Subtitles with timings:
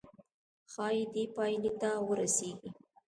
[0.71, 2.69] ښايي دې پايلې ته ورسيږئ.